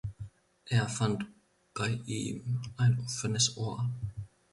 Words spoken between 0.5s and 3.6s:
Er fand bei ihm ein offenes